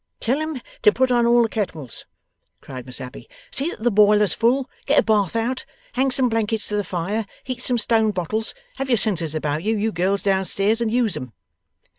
'Tell 0.19 0.39
'em 0.41 0.59
to 0.81 0.91
put 0.91 1.11
on 1.11 1.27
all 1.27 1.43
the 1.43 1.47
kettles!' 1.47 2.07
cried 2.59 2.87
Miss 2.87 2.99
Abbey. 2.99 3.29
'See 3.51 3.69
that 3.69 3.83
the 3.83 3.91
boiler's 3.91 4.33
full. 4.33 4.67
Get 4.87 4.97
a 4.97 5.03
bath 5.03 5.35
out. 5.35 5.63
Hang 5.93 6.09
some 6.09 6.27
blankets 6.27 6.67
to 6.69 6.75
the 6.75 6.83
fire. 6.83 7.27
Heat 7.43 7.61
some 7.61 7.77
stone 7.77 8.09
bottles. 8.09 8.55
Have 8.77 8.89
your 8.89 8.97
senses 8.97 9.35
about 9.35 9.61
you, 9.61 9.77
you 9.77 9.91
girls 9.91 10.23
down 10.23 10.45
stairs, 10.45 10.81
and 10.81 10.89
use 10.89 11.15
'em. 11.15 11.33